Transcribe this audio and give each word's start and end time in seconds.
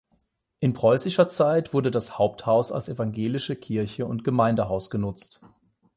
In 0.59 0.73
preußischer 0.73 1.29
Zeit 1.29 1.75
wurde 1.75 1.91
das 1.91 2.17
Haupthaus 2.17 2.71
als 2.71 2.89
evangelische 2.89 3.55
Kirche 3.55 4.07
und 4.07 4.23
Gemeindehaus 4.23 4.89
genutzt. 4.89 5.43